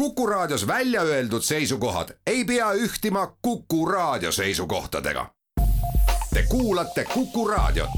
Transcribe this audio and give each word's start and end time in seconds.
Kuku 0.00 0.26
Raadios 0.26 0.66
välja 0.66 1.02
öeldud 1.02 1.42
seisukohad 1.42 2.08
ei 2.26 2.44
pea 2.44 2.72
ühtima 2.72 3.36
Kuku 3.42 3.86
Raadio 3.86 4.32
seisukohtadega. 4.32 5.30
Te 6.34 6.44
kuulate 6.48 7.04
Kuku 7.14 7.48
Raadiot. 7.48 7.90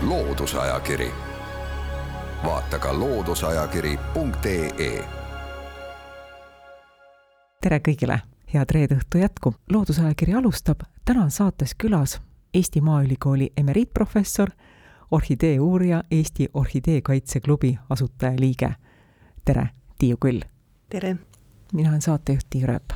loodusajakiri, 0.00 1.10
vaata 2.44 2.78
ka 2.78 2.98
looduseajakiri.ee. 2.98 5.04
tere 7.62 7.80
kõigile, 7.88 8.18
head 8.54 8.70
reede 8.74 8.94
õhtu 8.94 9.18
jätku. 9.18 9.54
loodusajakiri 9.72 10.34
alustab, 10.34 10.80
täna 11.04 11.22
on 11.22 11.30
saates 11.30 11.74
külas 11.82 12.20
Eesti 12.54 12.80
Maaülikooli 12.80 13.52
emeriitprofessor 13.56 14.50
orhidee 15.10 15.60
uurija, 15.60 16.04
Eesti 16.10 16.48
Orhideekaitse 16.54 17.40
Klubi 17.40 17.78
asutajaliige. 17.90 18.70
tere, 19.44 19.68
Tiiu 19.98 20.16
Küll! 20.24 20.40
tere! 20.88 21.16
mina 21.72 21.88
olen 21.88 22.02
saatejuht 22.02 22.46
Tiia 22.50 22.66
Rööp. 22.66 22.92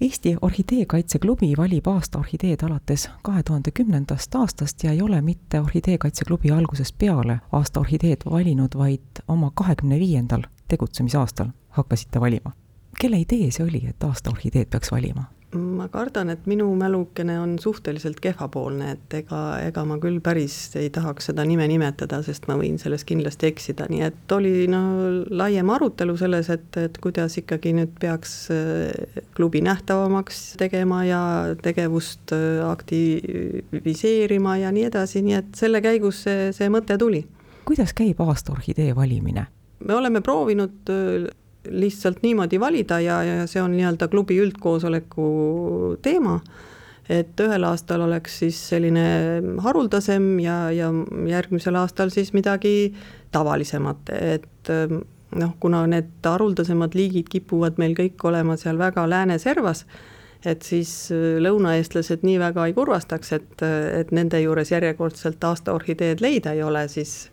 Eesti 0.00 0.36
Orhideekaitse 0.42 1.18
Klubi 1.18 1.52
valib 1.56 1.86
aasta 1.86 2.18
orhideed 2.18 2.62
alates 2.62 3.10
kahe 3.22 3.42
tuhande 3.42 3.70
kümnendast 3.70 4.34
aastast 4.34 4.84
ja 4.84 4.90
ei 4.90 5.02
ole 5.02 5.22
mitte 5.22 5.60
Orhideekaitse 5.60 6.24
Klubi 6.24 6.50
algusest 6.50 6.98
peale 6.98 7.40
aasta 7.52 7.80
orhideed 7.80 8.26
valinud, 8.30 8.74
vaid 8.76 9.22
oma 9.28 9.50
kahekümne 9.54 9.98
viiendal 9.98 10.42
tegutsemisaastal 10.68 11.46
hakkasite 11.68 12.20
valima. 12.20 12.52
kelle 13.00 13.18
idee 13.18 13.50
see 13.50 13.66
oli, 13.66 13.86
et 13.88 14.04
aasta 14.04 14.30
orhideed 14.30 14.66
peaks 14.70 14.92
valima? 14.92 15.24
Ma 15.54 15.86
kardan, 15.92 16.30
et 16.32 16.46
minu 16.50 16.66
mälukene 16.78 17.36
on 17.40 17.56
suhteliselt 17.62 18.20
kehvapoolne, 18.22 18.90
et 18.96 19.16
ega, 19.20 19.40
ega 19.64 19.84
ma 19.88 19.98
küll 20.02 20.20
päris 20.24 20.56
ei 20.80 20.90
tahaks 20.94 21.30
seda 21.30 21.44
nime 21.48 21.66
nimetada, 21.70 22.20
sest 22.26 22.48
ma 22.50 22.56
võin 22.60 22.78
selles 22.82 23.06
kindlasti 23.08 23.48
eksida, 23.50 23.86
nii 23.90 24.02
et 24.06 24.34
oli 24.36 24.66
no 24.70 24.82
laiem 25.30 25.70
arutelu 25.74 26.16
selles, 26.20 26.50
et, 26.54 26.68
et 26.80 26.98
kuidas 27.02 27.38
ikkagi 27.40 27.74
nüüd 27.76 27.94
peaks 28.00 28.34
äh, 28.54 29.22
klubi 29.36 29.62
nähtavamaks 29.64 30.42
tegema 30.60 31.04
ja 31.08 31.22
tegevust 31.62 32.34
äh, 32.36 32.62
aktiviseerima 32.68 34.58
ja 34.62 34.74
nii 34.74 34.88
edasi, 34.90 35.24
nii 35.24 35.38
et 35.40 35.54
selle 35.58 35.82
käigus 35.84 36.24
see, 36.26 36.50
see 36.56 36.70
mõte 36.72 36.98
tuli. 37.00 37.24
kuidas 37.64 37.94
käib 37.96 38.20
aasta 38.20 38.52
orhidee 38.52 38.94
valimine? 38.96 39.46
me 39.84 39.94
oleme 39.94 40.20
proovinud 40.24 40.90
äh, 40.90 41.30
lihtsalt 41.70 42.22
niimoodi 42.22 42.60
valida 42.60 43.00
ja, 43.00 43.22
ja 43.24 43.48
see 43.50 43.62
on 43.62 43.74
nii-öelda 43.76 44.08
klubi 44.12 44.36
üldkoosoleku 44.42 45.26
teema, 46.04 46.38
et 47.08 47.40
ühel 47.40 47.66
aastal 47.68 48.04
oleks 48.06 48.38
siis 48.42 48.60
selline 48.70 49.04
haruldasem 49.64 50.38
ja, 50.40 50.70
ja 50.72 50.90
järgmisel 51.28 51.76
aastal 51.80 52.12
siis 52.14 52.32
midagi 52.36 52.94
tavalisemat, 53.34 54.14
et 54.14 54.72
noh, 55.34 55.54
kuna 55.60 55.84
need 55.90 56.24
haruldasemad 56.24 56.96
liigid 56.96 57.28
kipuvad 57.32 57.80
meil 57.82 57.96
kõik 57.98 58.24
olema 58.28 58.56
seal 58.60 58.78
väga 58.80 59.06
lääne 59.10 59.38
servas, 59.42 59.84
et 60.44 60.62
siis 60.62 61.10
lõunaeestlased 61.12 62.24
nii 62.24 62.38
väga 62.40 62.68
ei 62.68 62.76
kurvastaks, 62.76 63.32
et, 63.36 63.64
et 64.00 64.12
nende 64.12 64.40
juures 64.42 64.72
järjekordselt 64.72 65.44
aastaorhideed 65.44 66.24
leida 66.24 66.52
ei 66.52 66.62
ole, 66.62 66.86
siis, 66.92 67.30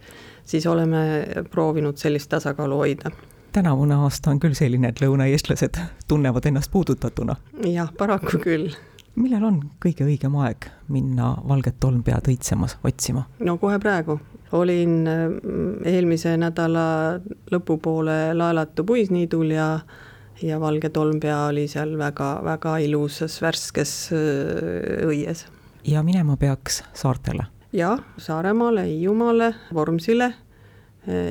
siis 0.48 0.68
oleme 0.68 1.04
proovinud 1.52 2.00
sellist 2.00 2.32
tasakaalu 2.32 2.80
hoida 2.86 3.12
tänavune 3.52 3.96
aasta 3.96 4.32
on 4.32 4.40
küll 4.40 4.56
selline, 4.58 4.92
et 4.92 5.02
lõunaeestlased 5.04 5.80
tunnevad 6.08 6.46
ennast 6.48 6.72
puudutatuna. 6.72 7.36
jah, 7.68 7.92
paraku 7.98 8.40
küll. 8.44 8.72
millal 9.16 9.44
on 9.44 9.58
kõige 9.84 10.08
õigem 10.08 10.36
aeg 10.40 10.70
minna 10.88 11.34
valget 11.48 11.80
tolmpead 11.80 12.30
õitsemas, 12.32 12.78
otsima? 12.84 13.26
no 13.40 13.58
kohe 13.58 13.80
praegu. 13.80 14.20
olin 14.52 14.96
mm, 15.04 15.84
eelmise 15.86 16.38
nädala 16.38 17.20
lõpupoole 17.52 18.34
Laelatu 18.34 18.84
puisniidul 18.84 19.52
ja 19.52 19.80
ja 20.42 20.60
valge 20.60 20.90
tolmpea 20.90 21.46
oli 21.52 21.68
seal 21.68 21.98
väga-väga 21.98 22.78
ilusas 22.78 23.42
värskes 23.42 24.10
õies. 25.08 25.46
ja 25.84 26.04
minema 26.04 26.38
peaks 26.38 26.84
saartele? 26.94 27.46
jah, 27.74 28.00
Saaremaale, 28.18 28.88
Hiiumaale, 28.88 29.54
Vormsile 29.74 30.34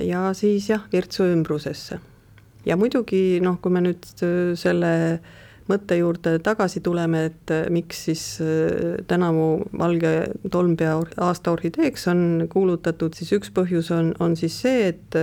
ja 0.04 0.34
siis 0.34 0.68
jah, 0.68 0.84
Virtsu 0.92 1.24
ümbrusesse 1.24 2.00
ja 2.66 2.76
muidugi 2.80 3.40
noh, 3.44 3.58
kui 3.62 3.72
me 3.74 3.82
nüüd 3.84 4.06
äh, 4.24 4.52
selle 4.58 4.92
mõtte 5.70 5.94
juurde 6.00 6.34
tagasi 6.42 6.80
tuleme, 6.82 7.22
et 7.30 7.52
äh, 7.54 7.66
miks 7.72 8.04
siis 8.08 8.24
äh, 8.42 9.00
tänavu 9.10 9.66
valge 9.78 10.12
tolmpea 10.50 10.96
aasta 11.28 11.54
orhideeks 11.54 12.08
on 12.10 12.22
kuulutatud, 12.52 13.16
siis 13.16 13.32
üks 13.38 13.52
põhjus 13.54 13.92
on, 13.94 14.12
on 14.20 14.36
siis 14.38 14.60
see, 14.64 14.90
et 14.92 15.18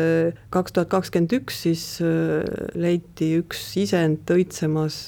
kaks 0.53 0.75
tuhat 0.75 0.91
kakskümmend 0.93 1.35
üks 1.41 1.63
siis 1.67 1.87
leiti 2.75 3.33
üks 3.41 3.71
isend 3.83 4.29
õitsemas 4.33 5.07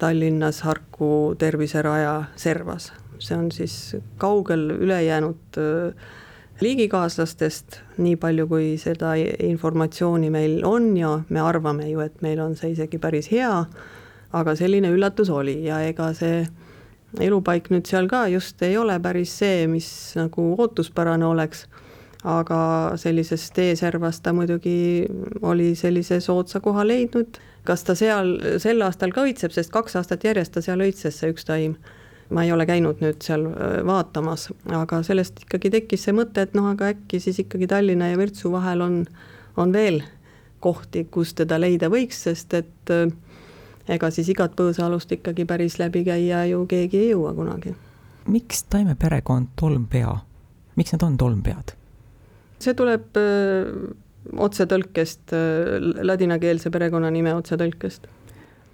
Tallinnas 0.00 0.62
Harku 0.64 1.36
terviseraja 1.38 2.32
servas. 2.40 2.92
see 3.20 3.36
on 3.36 3.50
siis 3.52 3.96
kaugel 4.16 4.70
ülejäänud 4.80 5.58
liigikaaslastest, 6.60 7.80
nii 8.00 8.16
palju 8.20 8.46
kui 8.50 8.72
seda 8.80 9.14
informatsiooni 9.16 10.30
meil 10.32 10.60
on 10.68 10.90
ja 10.96 11.14
me 11.28 11.40
arvame 11.40 11.88
ju, 11.88 12.00
et 12.04 12.20
meil 12.24 12.40
on 12.44 12.56
see 12.58 12.74
isegi 12.74 13.00
päris 13.00 13.30
hea, 13.32 13.52
aga 14.36 14.56
selline 14.58 14.90
üllatus 14.92 15.30
oli 15.32 15.56
ja 15.64 15.80
ega 15.88 16.10
see 16.16 16.44
elupaik 17.18 17.70
nüüd 17.72 17.88
seal 17.90 18.06
ka 18.10 18.26
just 18.30 18.62
ei 18.62 18.76
ole 18.78 18.98
päris 19.02 19.32
see, 19.40 19.66
mis 19.70 19.88
nagu 20.18 20.50
ootuspärane 20.60 21.26
oleks, 21.26 21.64
aga 22.28 22.60
sellises 23.00 23.48
teeservas 23.56 24.20
ta 24.20 24.34
muidugi 24.36 25.06
oli 25.42 25.72
sellise 25.74 26.20
soodsa 26.20 26.60
koha 26.60 26.84
leidnud, 26.86 27.40
kas 27.64 27.84
ta 27.88 27.96
seal 27.98 28.36
sel 28.62 28.84
aastal 28.84 29.14
ka 29.16 29.24
õitseb, 29.26 29.54
sest 29.56 29.72
kaks 29.72 29.96
aastat 29.96 30.28
järjest 30.28 30.54
ta 30.54 30.62
seal 30.64 30.84
õitses, 30.84 31.16
see 31.16 31.32
üks 31.32 31.48
taim 31.48 31.78
ma 32.30 32.44
ei 32.44 32.52
ole 32.52 32.66
käinud 32.66 33.02
nüüd 33.02 33.22
seal 33.24 33.44
äh, 33.50 33.80
vaatamas, 33.86 34.48
aga 34.76 35.02
sellest 35.06 35.42
ikkagi 35.44 35.72
tekkis 35.74 36.06
see 36.06 36.14
mõte, 36.16 36.46
et 36.46 36.54
noh, 36.58 36.70
aga 36.72 36.92
äkki 36.94 37.20
siis 37.22 37.40
ikkagi 37.42 37.68
Tallinna 37.70 38.12
ja 38.12 38.18
Virtsu 38.18 38.52
vahel 38.54 38.84
on, 38.84 39.00
on 39.60 39.72
veel 39.74 40.00
kohti, 40.62 41.06
kus 41.10 41.34
teda 41.38 41.58
leida 41.60 41.90
võiks, 41.92 42.22
sest 42.28 42.54
et 42.58 42.92
äh, 42.94 43.08
ega 43.90 44.10
siis 44.14 44.30
igat 44.30 44.54
põõsaalust 44.58 45.12
ikkagi 45.18 45.46
päris 45.48 45.80
läbi 45.82 46.04
käia 46.06 46.44
ju 46.50 46.62
keegi 46.70 47.00
ei 47.04 47.08
jõua 47.14 47.34
kunagi. 47.34 47.74
miks 48.30 48.62
taimeperekond 48.70 49.56
tolmpea, 49.58 50.14
miks 50.76 50.94
nad 50.94 51.06
on 51.08 51.16
tolmpead? 51.18 51.74
see 52.60 52.76
tuleb 52.78 53.16
öö, 53.16 53.64
äh, 53.64 53.98
otsetõlkest, 54.36 55.32
ladinakeelse 56.04 56.70
perekonnanime 56.70 57.34
otsetõlkest. 57.34 58.06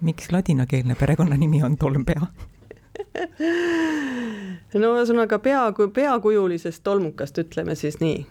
miks 0.01 0.29
ladinakeelne 0.31 0.95
perekonnanimi 0.99 1.63
on 1.63 1.77
tolmpea 1.77 2.29
no 4.81 4.93
ühesõnaga 4.95 5.39
pea, 5.43 5.63
peakujulisest 5.93 6.83
tolmukast, 6.83 7.37
ütleme 7.43 7.75
siis 7.75 7.99
nii. 8.01 8.25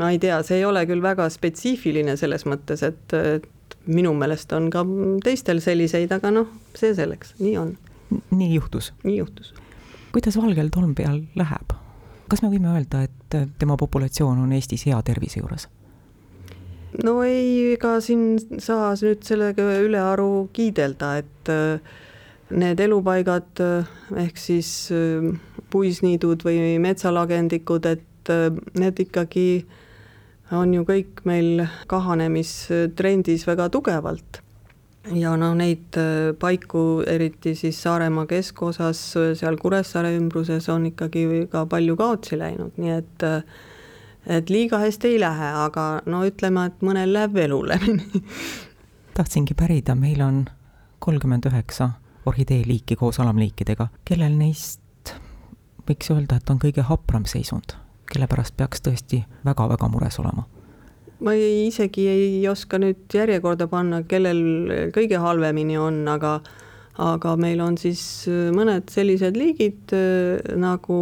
ma 0.00 0.10
ei 0.14 0.20
tea, 0.22 0.40
see 0.46 0.60
ei 0.60 0.64
ole 0.64 0.84
küll 0.88 1.02
väga 1.02 1.28
spetsiifiline 1.32 2.16
selles 2.20 2.46
mõttes, 2.48 2.84
et, 2.86 3.16
et 3.16 3.48
minu 3.90 4.14
meelest 4.14 4.52
on 4.56 4.70
ka 4.72 4.84
teistel 5.24 5.60
selliseid, 5.64 6.12
aga 6.12 6.32
noh, 6.34 6.50
see 6.78 6.94
selleks, 6.94 7.34
nii 7.40 7.56
on. 7.60 7.74
nii 8.30 8.54
juhtus? 8.54 8.92
nii 9.04 9.18
juhtus. 9.18 9.54
kuidas 10.12 10.38
valgel 10.40 10.72
tolmpeal 10.74 11.22
läheb? 11.38 11.76
kas 12.30 12.44
me 12.44 12.52
võime 12.52 12.72
öelda, 12.76 13.04
et 13.08 13.38
tema 13.58 13.76
populatsioon 13.76 14.38
on 14.44 14.52
Eestis 14.54 14.86
hea 14.86 15.00
tervise 15.06 15.42
juures? 15.42 15.66
no 17.04 17.20
ei, 17.26 17.74
ega 17.74 17.96
siin 18.04 18.38
saa 18.62 18.92
nüüd 19.00 19.24
sellega 19.26 19.66
ülearu 19.84 20.48
kiidelda, 20.54 21.16
et 21.22 21.52
äh, 21.52 21.98
need 22.50 22.80
elupaigad 22.80 23.62
ehk 24.18 24.38
siis 24.40 24.90
äh, 24.94 25.30
puisniidud 25.70 26.44
või 26.46 26.78
metsalagendikud, 26.82 27.86
et 27.86 28.32
äh, 28.32 28.48
need 28.78 29.02
ikkagi 29.06 29.48
on 30.56 30.74
ju 30.74 30.84
kõik 30.86 31.22
meil 31.30 31.64
kahanemistrendis 31.90 33.46
väga 33.46 33.68
tugevalt. 33.70 34.42
ja 35.14 35.36
noh, 35.36 35.54
neid 35.56 35.96
äh, 35.96 36.32
paiku, 36.38 37.02
eriti 37.06 37.54
siis 37.54 37.80
Saaremaa 37.82 38.26
keskosas, 38.26 39.00
seal 39.38 39.56
Kuressaare 39.56 40.12
ümbruses 40.18 40.68
on 40.68 40.90
ikkagi 40.90 41.46
ka 41.50 41.64
palju 41.66 41.96
kaotsi 41.96 42.38
läinud, 42.38 42.74
nii 42.76 42.96
et 42.98 43.28
et 44.30 44.50
liiga 44.52 44.78
hästi 44.78 45.14
ei 45.14 45.20
lähe, 45.22 45.46
aga 45.64 46.02
no 46.06 46.20
ütleme, 46.28 46.66
et 46.68 46.82
mõnel 46.84 47.14
läheb 47.14 47.32
veel 47.34 47.54
hullemini 47.56 48.20
tahtsingi 49.16 49.56
pärida, 49.56 49.94
meil 49.96 50.20
on 50.20 50.44
kolmkümmend 51.00 51.48
üheksa 51.48 51.90
orhideeliiki 52.26 52.96
koos 52.96 53.20
alamliikidega, 53.20 53.88
kellel 54.04 54.36
neist 54.38 55.14
võiks 55.88 56.10
öelda, 56.12 56.38
et 56.38 56.50
on 56.52 56.60
kõige 56.62 56.84
hapram 56.86 57.26
seisund, 57.28 57.74
kelle 58.10 58.28
pärast 58.30 58.56
peaks 58.56 58.82
tõesti 58.84 59.24
väga-väga 59.46 59.88
mures 59.92 60.18
olema? 60.22 60.46
ma 61.20 61.34
ei, 61.36 61.66
isegi 61.68 62.06
ei 62.08 62.48
oska 62.48 62.78
nüüd 62.80 63.12
järjekorda 63.12 63.66
panna, 63.68 64.02
kellel 64.08 64.40
kõige 64.94 65.20
halvemini 65.20 65.76
on, 65.78 66.02
aga 66.08 66.38
aga 67.00 67.34
meil 67.40 67.60
on 67.64 67.76
siis 67.80 68.02
mõned 68.56 68.88
sellised 68.92 69.36
liigid 69.38 69.92
nagu 70.60 71.00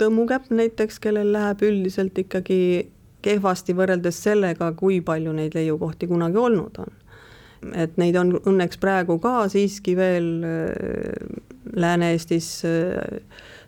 tõmmukäpp 0.00 0.50
näiteks, 0.54 0.98
kellel 1.02 1.32
läheb 1.34 1.62
üldiselt 1.66 2.18
ikkagi 2.18 2.60
kehvasti 3.26 3.74
võrreldes 3.76 4.18
sellega, 4.22 4.70
kui 4.78 5.00
palju 5.04 5.34
neid 5.34 5.56
leiukohti 5.56 6.08
kunagi 6.10 6.38
olnud 6.40 6.80
on. 6.82 6.94
Et 7.74 7.96
neid 8.00 8.16
on 8.20 8.34
õnneks 8.38 8.80
praegu 8.82 9.18
ka 9.22 9.48
siiski 9.52 9.96
veel 9.98 10.28
Lääne-Eestis 11.76 12.50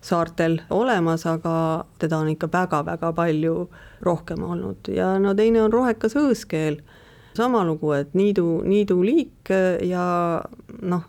saartel 0.01 0.61
olemas, 0.71 1.27
aga 1.27 1.85
teda 1.99 2.21
on 2.23 2.31
ikka 2.33 2.49
väga-väga 2.53 3.13
palju 3.17 3.57
rohkem 4.05 4.45
olnud 4.47 4.91
ja 4.95 5.17
no 5.19 5.35
teine 5.35 5.63
on 5.65 5.73
rohekas 5.73 6.17
hõõskeel. 6.19 6.81
sama 7.39 7.61
lugu, 7.65 7.93
et 7.93 8.15
niidu, 8.19 8.63
niiduliik 8.67 9.51
ja 9.87 10.43
noh, 10.83 11.03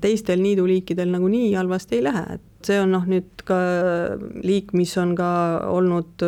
teistel 0.00 0.40
niiduliikidel 0.42 1.10
nagunii 1.12 1.52
halvasti 1.54 1.98
ei 1.98 2.02
lähe, 2.02 2.22
et 2.34 2.66
see 2.66 2.80
on 2.82 2.90
noh, 2.96 3.04
nüüd 3.06 3.44
ka 3.46 3.58
liik, 4.42 4.72
mis 4.74 4.96
on 4.98 5.14
ka 5.18 5.28
olnud 5.70 6.24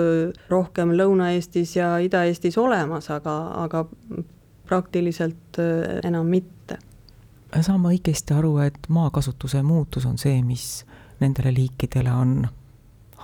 rohkem 0.53 0.95
Lõuna-Eestis 0.95 1.75
ja 1.77 1.97
Ida-Eestis 2.05 2.59
olemas, 2.63 3.11
aga, 3.11 3.37
aga 3.65 3.85
praktiliselt 4.71 5.59
enam 6.07 6.31
mitte. 6.31 6.79
saame 7.61 7.91
õigesti 7.91 8.37
aru, 8.39 8.55
et 8.63 8.89
maakasutuse 8.89 9.63
muutus 9.67 10.07
on 10.07 10.17
see, 10.19 10.39
mis 10.47 10.85
nendele 11.21 11.53
liikidele 11.55 12.13
on 12.15 12.49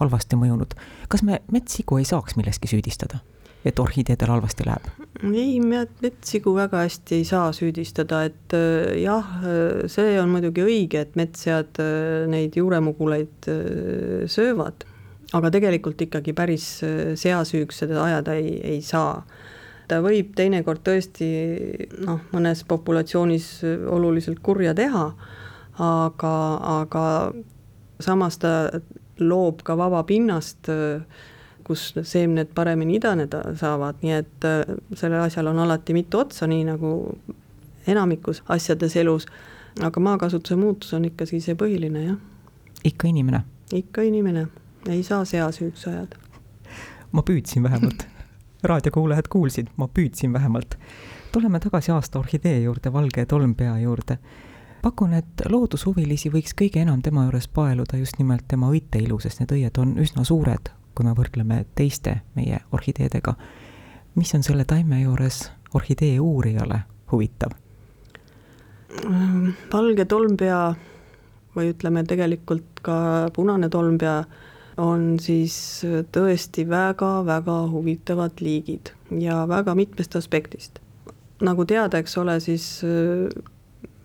halvasti 0.00 0.36
mõjunud. 0.36 0.76
kas 1.08 1.22
me 1.22 1.40
metssigu 1.52 2.00
ei 2.00 2.04
saaks 2.08 2.36
milleski 2.36 2.68
süüdistada, 2.70 3.20
et 3.64 3.78
orhideedel 3.78 4.32
halvasti 4.34 4.66
läheb? 4.66 4.90
ei, 5.32 5.60
metssigu 5.60 6.54
väga 6.56 6.84
hästi 6.84 7.20
ei 7.20 7.24
saa 7.28 7.48
süüdistada, 7.56 8.24
et 8.28 8.56
äh, 8.56 8.96
jah, 9.02 9.32
see 9.92 10.18
on 10.20 10.32
muidugi 10.34 10.64
õige, 10.64 11.06
et 11.06 11.16
metssead 11.18 11.80
äh, 11.82 12.26
neid 12.30 12.58
juuremugulaid 12.58 13.50
äh, 13.52 14.26
söövad, 14.30 14.86
aga 15.36 15.50
tegelikult 15.50 16.02
ikkagi 16.06 16.36
päris 16.36 16.68
seasüüks 17.18 17.82
seda 17.82 18.04
ajada 18.04 18.36
ei, 18.38 18.56
ei 18.76 18.82
saa 18.84 19.24
ta 19.88 20.00
võib 20.04 20.34
teinekord 20.36 20.82
tõesti 20.86 21.28
noh, 22.04 22.20
mõnes 22.34 22.62
populatsioonis 22.68 23.48
oluliselt 23.92 24.42
kurja 24.44 24.74
teha, 24.76 25.06
aga, 25.82 26.34
aga 26.80 27.06
samas 28.02 28.38
ta 28.42 28.52
loob 29.18 29.62
ka 29.64 29.76
vaba 29.78 30.02
pinnast, 30.08 30.68
kus 31.66 31.88
seemned 32.02 32.52
paremini 32.54 33.00
idaneda 33.00 33.42
saavad, 33.58 33.98
nii 34.04 34.14
et 34.14 34.46
äh, 34.46 34.76
sellel 34.94 35.24
asjal 35.24 35.50
on 35.50 35.58
alati 35.64 35.96
mitu 35.96 36.20
otsa, 36.22 36.46
nii 36.46 36.62
nagu 36.68 36.92
enamikus 37.90 38.44
asjades 38.54 38.94
elus, 39.02 39.26
aga 39.82 40.02
maakasutuse 40.02 40.58
muutus 40.60 40.94
on 40.94 41.08
ikkagi 41.10 41.40
see 41.42 41.58
põhiline, 41.58 42.04
jah. 42.06 42.20
ikka 42.84 43.10
inimene? 43.10 43.42
ikka 43.74 44.06
inimene, 44.06 44.46
ei 44.86 45.02
saa 45.02 45.24
sea 45.26 45.48
süüks 45.54 45.88
ajada. 45.90 46.22
ma 47.10 47.26
püüdsin 47.26 47.66
vähemalt 47.66 48.06
raadiokuulajad 48.66 49.28
kuulsid, 49.30 49.70
ma 49.76 49.88
püüdsin 49.88 50.32
vähemalt. 50.32 50.78
tuleme 51.32 51.60
tagasi 51.60 51.92
aasta 51.92 52.18
orhidee 52.18 52.60
juurde, 52.62 52.92
valge 52.92 53.26
tolmpea 53.26 53.78
juurde 53.78 54.18
pakun, 54.86 55.16
et 55.18 55.42
loodushuvilisi 55.50 56.30
võiks 56.30 56.54
kõige 56.54 56.82
enam 56.84 57.00
tema 57.02 57.24
juures 57.26 57.48
paeluda 57.48 57.98
just 57.98 58.20
nimelt 58.20 58.46
tema 58.48 58.70
õiteilu, 58.70 59.18
sest 59.22 59.42
need 59.42 59.54
õied 59.56 59.80
on 59.82 59.96
üsna 60.02 60.24
suured, 60.24 60.70
kui 60.94 61.06
me 61.06 61.14
võrdleme 61.16 61.64
teiste 61.74 62.20
meie 62.38 62.60
orhideedega. 62.72 63.34
mis 64.14 64.34
on 64.34 64.42
selle 64.42 64.64
taime 64.64 65.00
juures 65.00 65.50
orhidee 65.74 66.20
uurijale 66.20 66.84
huvitav? 67.12 67.56
valge 69.72 70.04
tolmpea 70.04 70.60
või 71.56 71.72
ütleme 71.72 72.04
tegelikult 72.04 72.80
ka 72.82 72.96
punane 73.34 73.68
tolmpea 73.68 74.20
on 74.76 75.16
siis 75.20 75.56
tõesti 76.12 76.66
väga-väga 76.68 77.58
huvitavad 77.72 78.40
liigid 78.40 78.92
ja 79.20 79.44
väga 79.48 79.74
mitmest 79.74 80.16
aspektist. 80.16 80.80
nagu 81.40 81.64
teada, 81.64 81.98
eks 81.98 82.16
ole, 82.18 82.40
siis 82.40 82.82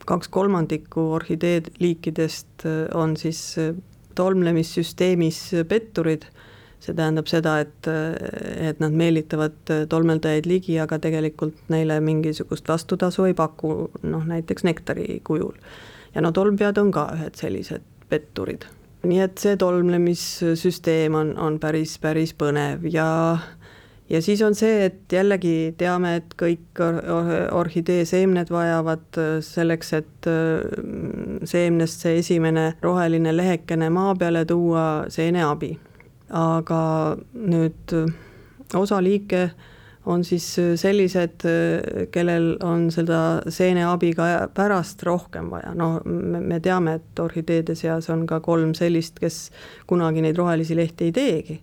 kaks 0.05 0.29
kolmandikku 0.33 1.03
orhideed 1.17 1.71
liikidest 1.79 2.65
äh, 2.65 2.85
on 2.97 3.17
siis 3.17 3.41
äh, 3.57 3.75
tolmlemissüsteemis 4.15 5.39
petturid, 5.69 6.25
see 6.81 6.95
tähendab 6.97 7.29
seda, 7.31 7.59
et, 7.63 7.87
äh, 7.89 8.69
et 8.69 8.81
nad 8.83 8.95
meelitavad 8.97 9.73
tolmeldajaid 9.89 10.49
ligi, 10.49 10.77
aga 10.81 10.99
tegelikult 11.01 11.71
neile 11.73 11.99
mingisugust 12.03 12.67
vastutasu 12.69 13.29
ei 13.29 13.37
paku, 13.37 13.89
noh 14.03 14.27
näiteks 14.27 14.67
nektari 14.67 15.21
kujul. 15.27 15.55
ja 16.15 16.21
no 16.21 16.31
tolmpead 16.31 16.77
on 16.77 16.91
ka 16.91 17.07
ühed 17.15 17.37
sellised 17.39 17.85
petturid. 18.09 18.65
Nii 19.03 19.23
et 19.23 19.41
see 19.41 19.57
tolmlemissüsteem 19.57 21.15
on, 21.17 21.33
on 21.41 21.57
päris, 21.59 21.97
päris 22.01 22.35
põnev 22.37 22.85
ja 22.93 23.07
ja 24.11 24.21
siis 24.21 24.41
on 24.41 24.55
see, 24.55 24.85
et 24.85 25.13
jällegi 25.13 25.73
teame, 25.79 26.15
et 26.19 26.33
kõik 26.39 26.81
orhidee 27.55 28.03
seemned 28.05 28.51
vajavad 28.51 29.19
äh, 29.21 29.29
selleks, 29.45 29.93
et 30.01 30.27
äh, 30.29 30.65
seemnest 31.47 32.03
see 32.03 32.19
esimene 32.19 32.71
roheline 32.83 33.33
lehekene 33.35 33.89
maa 33.93 34.15
peale 34.19 34.45
tuua, 34.45 35.05
seeneabi. 35.09 35.77
aga 36.31 36.81
nüüd 37.35 37.95
äh, 37.95 38.11
osa 38.79 39.01
liike 39.03 39.49
on 40.05 40.23
siis 40.25 40.45
sellised, 40.81 41.43
kellel 42.11 42.55
on 42.65 42.87
seda 42.93 43.41
seeneabi 43.53 44.13
ka 44.17 44.29
pärast 44.55 45.03
rohkem 45.05 45.51
vaja, 45.53 45.75
no 45.77 45.93
me, 46.05 46.41
me 46.41 46.59
teame, 46.63 46.97
et 46.97 47.21
orhideede 47.21 47.75
seas 47.77 48.09
on 48.09 48.25
ka 48.29 48.39
kolm 48.41 48.73
sellist, 48.77 49.21
kes 49.21 49.51
kunagi 49.87 50.23
neid 50.25 50.39
rohelisi 50.41 50.77
lehti 50.77 51.11
ei 51.11 51.15
teegi 51.15 51.61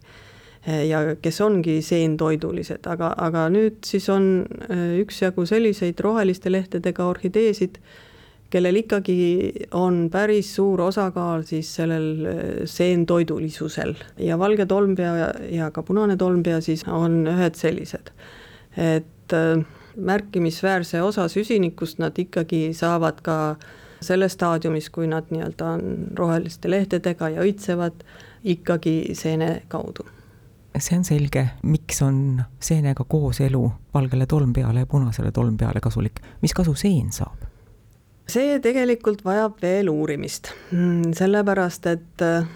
ja 0.88 1.00
kes 1.23 1.40
ongi 1.40 1.79
seentoidulised, 1.85 2.87
aga, 2.90 3.12
aga 3.17 3.46
nüüd 3.52 3.81
siis 3.87 4.08
on 4.12 4.29
äh, 4.69 4.99
üksjagu 5.02 5.46
selliseid 5.49 6.00
roheliste 6.05 6.52
lehtedega 6.52 7.06
orhideesid, 7.08 7.79
kellel 8.50 8.81
ikkagi 8.81 9.53
on 9.77 10.06
päris 10.12 10.55
suur 10.56 10.81
osakaal 10.89 11.45
siis 11.49 11.71
sellel 11.81 12.27
äh, 12.27 12.45
seentoidulisusel 12.65 13.95
ja 14.25 14.39
valge 14.39 14.67
tolmpea 14.67 15.17
ja, 15.50 15.71
ka 15.71 15.83
punane 15.83 16.17
tolmpea 16.17 16.61
siis 16.65 16.85
on 16.89 17.27
ühed 17.29 17.59
sellised. 17.59 18.12
et 18.77 19.33
äh, 19.33 19.65
märkimisväärse 19.97 21.03
osa 21.03 21.29
süsinikust 21.29 21.99
nad 21.99 22.19
ikkagi 22.19 22.73
saavad 22.75 23.21
ka 23.23 23.56
selles 24.00 24.37
staadiumis, 24.39 24.91
kui 24.94 25.09
nad 25.11 25.27
nii-öelda 25.31 25.73
on 25.75 25.83
roheliste 26.15 26.71
lehtedega 26.71 27.33
ja 27.35 27.43
õitsevad, 27.43 28.05
ikkagi 28.44 29.15
seene 29.19 29.62
kaudu 29.69 30.06
see 30.79 30.94
on 30.94 31.05
selge, 31.05 31.43
miks 31.67 32.03
on 32.06 32.39
seenega 32.62 33.03
kooselu 33.09 33.65
valgele 33.94 34.27
tolmpeale 34.31 34.85
ja 34.85 34.87
punasele 34.87 35.33
tolmpeale 35.35 35.81
kasulik, 35.83 36.21
mis 36.43 36.55
kasu 36.55 36.75
seen 36.79 37.11
saab? 37.13 37.49
See 38.29 38.58
tegelikult 38.61 39.23
vajab 39.25 39.58
veel 39.63 39.89
uurimist, 39.89 40.53
mm, 40.73 41.15
sellepärast 41.17 41.87
et 41.89 42.25
äh, 42.25 42.49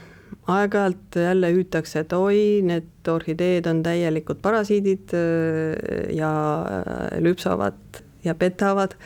aeg-ajalt 0.52 1.16
jälle 1.16 1.52
hüütakse, 1.54 2.02
et 2.02 2.12
oi, 2.16 2.60
need 2.66 3.08
orhideed 3.08 3.68
on 3.70 3.80
täielikud 3.84 4.42
parasiidid 4.44 5.14
äh, 5.16 6.10
ja 6.16 6.32
äh, 6.60 7.06
lüpsavad 7.24 8.02
ja 8.24 8.34
petavad, 8.38 8.98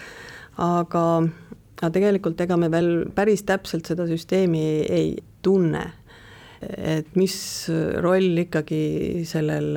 aga, 0.58 1.04
aga 1.78 1.92
tegelikult 1.94 2.42
ega 2.42 2.58
me 2.58 2.70
veel 2.72 2.90
päris 3.14 3.46
täpselt 3.46 3.86
seda 3.86 4.08
süsteemi 4.10 4.66
ei 4.90 5.14
tunne. 5.46 5.86
Et 6.66 7.08
mis 7.20 7.34
roll 8.00 8.40
ikkagi 8.40 9.22
sellel 9.28 9.76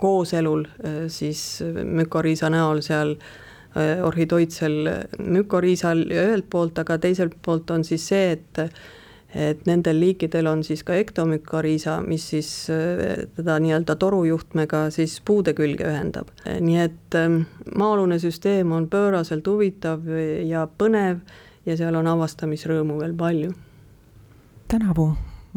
kooselul 0.00 0.62
siis 1.12 1.42
mükoriisa 1.84 2.48
näol 2.50 2.80
seal 2.82 3.12
äh, 3.12 3.26
orhidoidsel 3.74 4.90
mükoriisal 5.18 6.04
ühelt 6.06 6.50
poolt, 6.50 6.78
aga 6.78 6.98
teiselt 7.02 7.34
poolt 7.42 7.70
on 7.74 7.84
siis 7.84 8.06
see, 8.12 8.36
et 8.36 8.68
et 9.34 9.64
nendel 9.66 9.98
liikidel 9.98 10.46
on 10.46 10.60
siis 10.62 10.84
ka 10.86 10.94
ektomükoriisa, 10.94 11.96
mis 12.06 12.28
siis 12.30 12.50
teda 13.34 13.56
nii-öelda 13.58 13.96
torujuhtmega 13.98 14.84
siis 14.94 15.16
puude 15.26 15.56
külge 15.58 15.88
ühendab. 15.90 16.30
nii 16.46 16.78
et 16.78 17.18
maa-alune 17.74 18.20
süsteem 18.22 18.72
on 18.72 18.86
pööraselt 18.86 19.46
huvitav 19.50 20.06
ja 20.46 20.68
põnev 20.78 21.18
ja 21.66 21.76
seal 21.76 21.98
on 21.98 22.06
avastamisrõõmu 22.14 23.00
veel 23.00 23.14
palju. 23.18 23.52
tänavu 24.68 25.12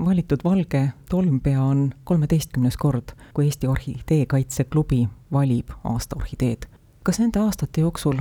valitud 0.06 0.44
valge 0.44 0.90
tolmpea 1.10 1.62
on 1.64 1.92
kolmeteistkümnes 2.04 2.78
kord, 2.78 3.14
kui 3.34 3.46
Eesti 3.46 3.68
Orhideekaitse 3.68 4.64
Klubi 4.64 5.08
valib 5.32 5.70
aasta 5.84 6.16
orhideed. 6.16 6.68
Kas 7.08 7.22
nende 7.22 7.40
aastate 7.40 7.82
jooksul 7.82 8.18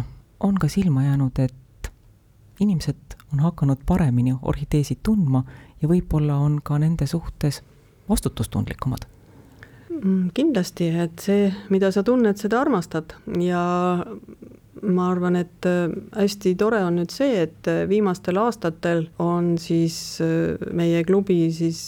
on 0.47 0.59
ka 0.63 0.69
silma 0.71 1.03
jäänud, 1.09 1.39
et 1.43 1.91
inimesed 2.61 3.17
on 3.33 3.41
hakanud 3.43 3.83
paremini 3.87 4.37
orhideesid 4.43 5.03
tundma 5.03 5.43
ja 5.83 5.89
võib-olla 5.91 6.37
on 6.39 6.61
ka 6.63 6.79
nende 6.79 7.07
suhtes 7.11 7.63
vastutustundlikumad? 8.09 9.09
Mm, 9.91 10.31
kindlasti, 10.35 10.91
et 11.03 11.19
see, 11.19 11.51
mida 11.73 11.91
sa 11.91 12.05
tunned, 12.07 12.39
seda 12.39 12.61
armastad 12.61 13.17
ja 13.41 13.65
ma 14.83 15.09
arvan, 15.11 15.37
et 15.41 15.67
äh, 15.67 15.89
hästi 16.17 16.55
tore 16.61 16.83
on 16.85 16.99
nüüd 17.01 17.13
see, 17.13 17.43
et 17.47 17.69
äh, 17.71 17.85
viimastel 17.89 18.39
aastatel 18.41 19.07
on 19.23 19.55
siis 19.61 20.21
äh, 20.25 20.57
meie 20.77 21.03
klubi 21.09 21.47
siis 21.55 21.81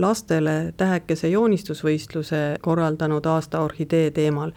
lastele 0.00 0.72
tähekese 0.76 1.30
joonistusvõistluse 1.30 2.42
korraldanud 2.62 3.26
aasta 3.30 3.60
orhidee 3.62 4.10
teemal. 4.14 4.54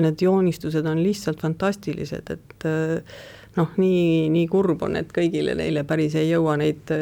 Ja 0.00 0.06
need 0.08 0.24
joonistused 0.24 0.86
on 0.88 1.02
lihtsalt 1.04 1.42
fantastilised, 1.44 2.32
et 2.32 2.66
noh, 3.58 3.72
nii, 3.76 4.30
nii 4.32 4.46
kurb 4.48 4.86
on, 4.86 4.96
et 4.96 5.10
kõigile 5.12 5.52
neile 5.58 5.84
päris 5.84 6.14
ei 6.16 6.30
jõua 6.30 6.56
neid 6.56 6.92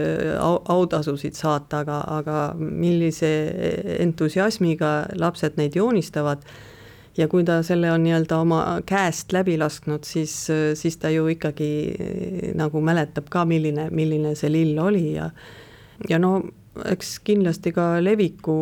autasusid 0.42 1.38
saata, 1.38 1.84
aga, 1.84 2.00
aga 2.18 2.38
millise 2.58 3.30
entusiasmiga 4.00 4.94
lapsed 5.20 5.60
neid 5.60 5.78
joonistavad 5.78 6.42
ja 7.18 7.26
kui 7.28 7.44
ta 7.44 7.60
selle 7.66 7.90
on 7.92 8.04
nii-öelda 8.06 8.38
oma 8.38 8.60
käest 8.86 9.32
läbi 9.34 9.56
lasknud, 9.58 10.06
siis, 10.06 10.34
siis 10.78 10.98
ta 11.02 11.10
ju 11.10 11.26
ikkagi 11.32 11.70
eh, 11.90 12.50
nagu 12.58 12.82
mäletab 12.84 13.30
ka, 13.32 13.44
milline, 13.48 13.88
milline 13.94 14.34
see 14.38 14.52
lill 14.52 14.78
oli 14.82 15.12
ja 15.16 15.30
ja 16.08 16.18
no 16.22 16.38
eks 16.84 17.18
kindlasti 17.24 17.72
ka 17.72 18.04
leviku 18.04 18.56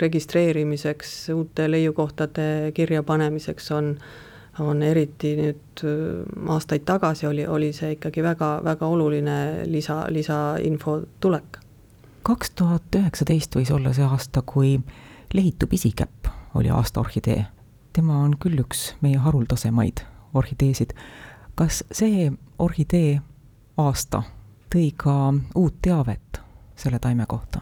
registreerimiseks, 0.00 1.30
uute 1.34 1.70
leiukohtade 1.70 2.72
kirjapanemiseks 2.74 3.70
on, 3.72 3.94
on 4.60 4.82
eriti 4.82 5.34
nüüd 5.40 5.84
eh, 5.86 6.50
aastaid 6.52 6.84
tagasi 6.84 7.26
oli, 7.26 7.46
oli 7.46 7.72
see 7.72 7.96
ikkagi 7.96 8.22
väga-väga 8.22 8.86
oluline 8.86 9.38
lisa, 9.70 10.04
lisainfo 10.08 11.00
tulek. 11.20 11.58
kaks 12.22 12.50
tuhat 12.56 12.96
üheksateist 12.96 13.56
võis 13.56 13.72
olla 13.74 13.92
see 13.92 14.04
aasta, 14.04 14.42
kui 14.42 14.78
lehitu 15.34 15.66
pisikäpp 15.66 16.32
oli 16.54 16.70
aasta 16.70 17.00
orhidee 17.00 17.44
tema 17.94 18.18
on 18.26 18.34
küll 18.42 18.58
üks 18.58 18.92
meie 19.04 19.18
haruldasemaid 19.22 20.02
orhideesid. 20.34 20.94
kas 21.54 21.84
see 21.94 22.30
orhidee 22.58 23.20
aasta 23.78 24.22
tõi 24.74 24.88
ka 24.98 25.34
uut 25.54 25.76
teavet 25.82 26.40
selle 26.76 26.98
taime 26.98 27.26
kohta? 27.28 27.60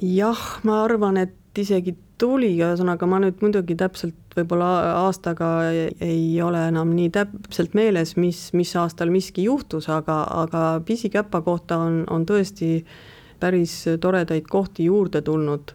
jah, 0.00 0.40
ma 0.64 0.82
arvan, 0.84 1.18
et 1.20 1.58
isegi 1.58 1.94
tuli, 2.18 2.52
ühesõnaga 2.56 3.06
ma 3.10 3.18
nüüd 3.22 3.42
muidugi 3.42 3.76
täpselt 3.78 4.36
võib-olla 4.36 4.70
aastaga 5.02 5.48
ei 5.72 6.40
ole 6.42 6.62
enam 6.70 6.94
nii 6.96 7.10
täpselt 7.12 7.74
meeles, 7.76 8.14
mis, 8.16 8.46
mis 8.56 8.72
aastal 8.78 9.12
miski 9.12 9.44
juhtus, 9.48 9.90
aga, 9.92 10.22
aga 10.44 10.62
pisikäpa 10.86 11.42
kohta 11.44 11.80
on, 11.82 12.02
on 12.10 12.26
tõesti 12.28 12.80
päris 13.42 13.74
toredaid 14.00 14.46
kohti 14.48 14.86
juurde 14.88 15.22
tulnud 15.26 15.74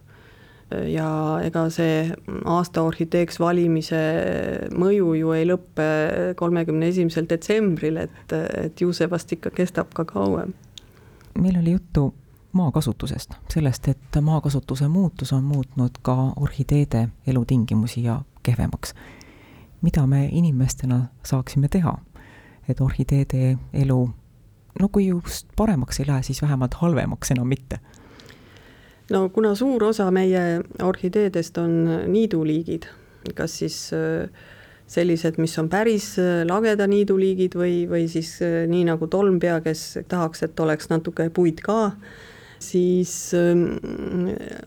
ja 0.92 1.10
ega 1.46 1.68
see 1.72 2.08
aasta 2.44 2.84
orhideeks 2.88 3.40
valimise 3.40 4.00
mõju 4.76 5.14
ju 5.20 5.34
ei 5.36 5.46
lõppe 5.48 5.88
kolmekümne 6.40 6.90
esimesel 6.92 7.28
detsembril, 7.30 8.02
et, 8.04 8.36
et 8.36 8.82
ju 8.82 8.92
see 8.96 9.08
vast 9.12 9.32
ikka 9.36 9.54
kestab 9.56 9.94
ka 9.96 10.08
kauem. 10.08 10.56
meil 11.40 11.60
oli 11.62 11.78
juttu 11.78 12.10
maakasutusest, 12.52 13.32
sellest, 13.54 13.88
et 13.88 14.22
maakasutuse 14.22 14.88
muutus 14.88 15.34
on 15.34 15.44
muutnud 15.44 16.00
ka 16.02 16.16
orhideede 16.36 17.08
elutingimusi 17.28 18.04
ja 18.04 18.22
kehvemaks. 18.44 18.94
mida 19.82 20.08
me 20.08 20.30
inimestena 20.32 21.06
saaksime 21.24 21.68
teha, 21.68 21.98
et 22.70 22.82
orhideede 22.82 23.58
elu 23.74 24.10
no 24.80 24.90
kui 24.90 25.08
just 25.08 25.48
paremaks 25.56 26.00
ei 26.00 26.08
lähe, 26.08 26.24
siis 26.24 26.42
vähemalt 26.42 26.74
halvemaks 26.74 27.32
enam 27.32 27.48
mitte 27.48 27.80
no 29.10 29.30
kuna 29.30 29.56
suur 29.56 29.84
osa 29.84 30.12
meie 30.12 30.44
orhideedest 30.84 31.58
on 31.62 31.74
niiduliigid, 32.12 32.88
kas 33.36 33.60
siis 33.62 33.80
äh, 33.96 34.30
sellised, 34.88 35.40
mis 35.42 35.58
on 35.60 35.70
päris 35.72 36.14
äh, 36.22 36.42
lageda 36.48 36.88
niiduliigid 36.90 37.58
või, 37.60 37.82
või 37.90 38.08
siis 38.12 38.38
äh, 38.46 38.64
nii 38.70 38.86
nagu 38.90 39.08
tolmpea, 39.12 39.60
kes 39.66 40.04
tahaks, 40.08 40.44
et 40.48 40.60
oleks 40.64 40.92
natuke 40.92 41.30
puid 41.34 41.64
ka, 41.66 41.92
siis 42.60 43.34
ähm, 43.34 43.66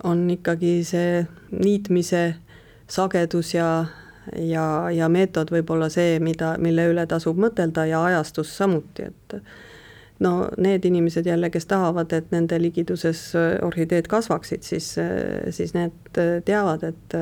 on 0.04 0.30
ikkagi 0.30 0.80
see 0.85 1.25
niitmise 1.50 2.35
sagedus 2.90 3.54
ja, 3.54 3.87
ja, 4.37 4.66
ja 4.94 5.09
meetod 5.09 5.50
võib-olla 5.52 5.90
see, 5.92 6.18
mida, 6.23 6.54
mille 6.59 6.88
üle 6.90 7.06
tasub 7.11 7.38
mõtelda 7.40 7.87
ja 7.90 8.02
ajastus 8.11 8.52
samuti, 8.56 9.11
et 9.11 9.40
no 10.20 10.49
need 10.59 10.85
inimesed 10.85 11.26
jälle, 11.26 11.50
kes 11.50 11.66
tahavad, 11.66 12.12
et 12.12 12.30
nende 12.35 12.59
ligiduses 12.61 13.23
äh, 13.38 13.56
orhideed 13.66 14.11
kasvaksid, 14.11 14.62
siis, 14.62 14.92
äh, 14.99 15.50
siis 15.50 15.75
need 15.75 16.18
äh, 16.18 16.38
teavad, 16.44 16.85
et 16.85 17.18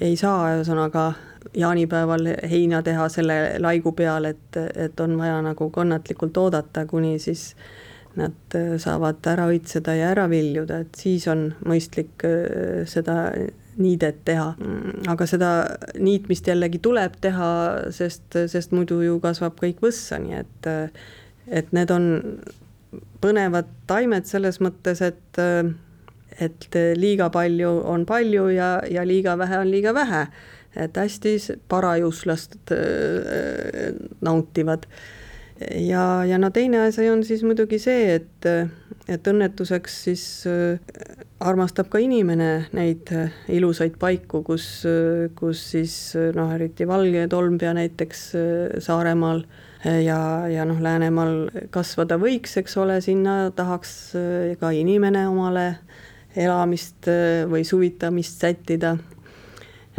ei 0.00 0.16
saa 0.16 0.54
ühesõnaga 0.56 1.12
jaanipäeval 1.56 2.28
heina 2.50 2.82
teha 2.82 3.08
selle 3.12 3.36
laigu 3.60 3.92
peal, 3.96 4.28
et, 4.28 4.56
et 4.74 5.00
on 5.00 5.16
vaja 5.18 5.40
nagu 5.44 5.70
kannatlikult 5.72 6.36
oodata, 6.36 6.86
kuni 6.86 7.18
siis 7.18 7.54
nad 8.18 8.58
saavad 8.82 9.26
ära 9.30 9.46
õitseda 9.52 9.94
ja 9.94 10.10
ära 10.14 10.26
viljuda, 10.30 10.80
et 10.84 10.98
siis 10.98 11.28
on 11.30 11.50
mõistlik 11.66 12.24
seda 12.90 13.16
niidet 13.80 14.24
teha. 14.26 14.54
aga 15.08 15.26
seda 15.30 15.50
niitmist 15.98 16.48
jällegi 16.50 16.80
tuleb 16.82 17.14
teha, 17.22 17.50
sest, 17.94 18.34
sest 18.50 18.74
muidu 18.74 19.00
ju 19.04 19.20
kasvab 19.22 19.56
kõik 19.62 19.82
võssa, 19.84 20.18
nii 20.18 20.40
et 20.42 20.70
et 21.50 21.72
need 21.74 21.90
on 21.90 22.06
põnevad 23.22 23.68
taimed 23.90 24.26
selles 24.28 24.60
mõttes, 24.62 25.02
et, 25.04 25.40
et 26.40 26.78
liiga 26.98 27.30
palju 27.32 27.72
on 27.90 28.06
palju 28.08 28.48
ja, 28.54 28.72
ja 28.90 29.04
liiga 29.06 29.36
vähe 29.40 29.60
on 29.60 29.70
liiga 29.70 29.94
vähe. 29.96 30.26
et 30.76 30.96
hästi 30.96 31.58
parajuslast 31.68 32.70
äh, 32.70 33.90
nautivad. 34.22 34.86
Ja, 35.60 36.24
ja 36.24 36.38
no 36.38 36.50
teine 36.54 36.86
asi 36.86 37.08
on 37.10 37.24
siis 37.24 37.44
muidugi 37.46 37.78
see, 37.82 38.16
et, 38.18 38.50
et 39.08 39.32
õnnetuseks 39.32 39.96
siis 40.08 40.26
äh, 40.48 40.78
armastab 41.40 41.88
ka 41.92 42.00
inimene 42.02 42.68
neid 42.76 43.10
ilusaid 43.48 43.96
paiku, 44.00 44.42
kus, 44.44 44.68
kus 45.38 45.64
siis 45.72 45.96
noh, 46.36 46.52
eriti 46.52 46.88
valge 46.88 47.26
tolmpea 47.32 47.72
näiteks 47.78 48.24
Saaremaal 48.84 49.44
ja, 49.84 50.48
ja 50.48 50.64
noh, 50.68 50.80
Läänemaal 50.82 51.48
kasvada 51.72 52.18
võiks, 52.20 52.56
eks 52.60 52.76
ole, 52.80 53.00
sinna 53.04 53.50
tahaks 53.56 53.94
äh, 54.18 54.52
ka 54.60 54.72
inimene 54.76 55.26
omale 55.30 55.66
elamist 56.36 57.08
äh, 57.10 57.46
või 57.50 57.64
suvitamist 57.66 58.42
sättida. 58.42 58.96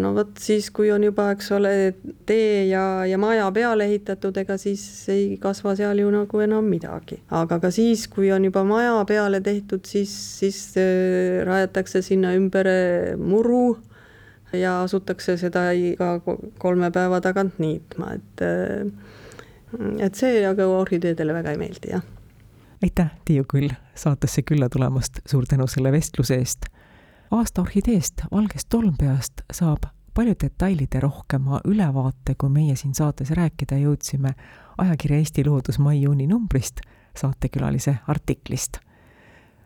No 0.01 0.13
vot 0.15 0.34
siis, 0.41 0.70
kui 0.74 0.91
on 0.91 1.05
juba, 1.05 1.29
eks 1.36 1.51
ole, 1.55 1.74
tee 2.27 2.65
ja, 2.70 3.05
ja 3.08 3.20
maja 3.22 3.48
peale 3.55 3.88
ehitatud, 3.89 4.38
ega 4.41 4.58
siis 4.62 4.84
ei 5.13 5.38
kasva 5.41 5.75
seal 5.79 6.01
ju 6.01 6.10
nagu 6.13 6.43
enam 6.43 6.67
midagi. 6.72 7.22
aga 7.29 7.60
ka 7.63 7.72
siis, 7.74 8.08
kui 8.12 8.31
on 8.34 8.50
juba 8.50 8.65
maja 8.67 8.98
peale 9.10 9.41
tehtud, 9.46 9.86
siis, 9.88 10.13
siis 10.41 10.60
äh, 10.81 11.41
rajatakse 11.48 12.03
sinna 12.05 12.34
ümber 12.38 12.70
muru 13.22 13.77
ja 14.53 14.81
asutakse 14.84 15.38
seda 15.39 15.70
iga 15.77 16.17
kolme 16.60 16.91
päeva 16.91 17.22
tagant 17.24 17.60
niitma, 17.62 18.15
et 18.17 18.46
et 20.03 20.17
see 20.20 20.41
aga 20.48 20.67
orhideedele 20.67 21.36
väga 21.36 21.53
ei 21.53 21.62
meeldi, 21.62 21.93
jah. 21.93 22.03
aitäh, 22.84 23.12
Tiiu 23.25 23.46
Küll, 23.48 23.72
saatesse 23.96 24.43
külla 24.43 24.70
tulemast, 24.70 25.22
suur 25.29 25.48
tänu 25.48 25.67
selle 25.72 25.91
vestluse 25.93 26.39
eest. 26.41 26.67
Aasta 27.32 27.62
orhideest, 27.62 28.14
valgest 28.32 28.70
tolmpeast 28.70 29.34
saab 29.54 29.84
palju 30.14 30.34
detailide 30.44 31.00
rohkema 31.00 31.62
ülevaate, 31.66 32.36
kui 32.38 32.50
meie 32.50 32.76
siin 32.76 32.96
saates 32.96 33.32
rääkida 33.32 33.76
jõudsime 33.80 34.30
ajakirja 34.78 35.18
Eesti 35.18 35.46
Loodus 35.46 35.80
mai-juuni 35.80 36.28
numbrist, 36.28 36.82
saatekülalise 37.18 37.98
artiklist. 38.08 38.78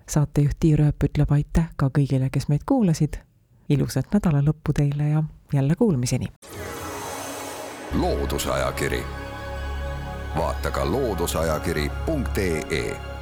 saatejuht 0.09 0.57
Tiir 0.59 0.81
Ööp 0.81 1.03
ütleb 1.03 1.31
aitäh 1.31 1.69
ka 1.75 1.89
kõigile, 1.97 2.29
kes 2.29 2.47
meid 2.47 2.61
kuulasid. 2.65 3.13
ilusat 3.69 4.05
nädalalõppu 4.13 4.73
teile 4.73 5.09
ja 5.09 5.23
jälle 5.53 5.75
kuulmiseni. 5.75 6.27
loodusajakiri 7.93 9.03
vaata 10.37 10.71
ka 10.71 10.91
looduseajakiri.ee 10.91 13.14